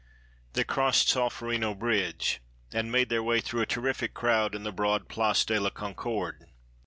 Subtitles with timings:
[0.53, 2.41] They crossed Solferino bridge,
[2.73, 6.47] and made their way through a terrific crowd in the broad Place de la Concorde.